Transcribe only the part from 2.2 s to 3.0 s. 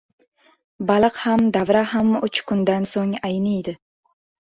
uch kundan